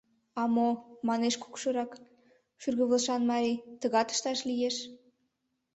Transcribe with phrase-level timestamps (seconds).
[0.41, 0.69] —А мо,—
[1.07, 1.91] манеш кукшырак
[2.61, 4.75] шӱргывылышан марий,— тыгат ышташ лиеш.